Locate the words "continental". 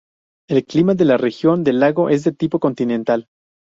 2.59-3.27